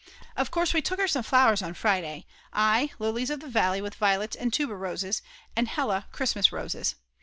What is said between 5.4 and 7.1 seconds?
and Hella Christmas roses.